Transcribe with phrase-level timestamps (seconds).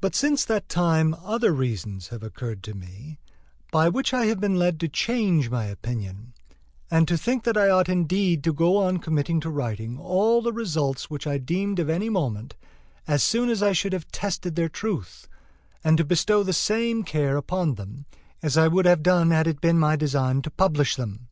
[0.00, 3.18] But since that time other reasons have occurred to me,
[3.70, 6.32] by which I have been led to change my opinion,
[6.90, 10.54] and to think that I ought indeed to go on committing to writing all the
[10.54, 12.56] results which I deemed of any moment,
[13.06, 15.28] as soon as I should have tested their truth,
[15.84, 18.06] and to bestow the same care upon them
[18.42, 21.28] as I would have done had it been my design to publish them.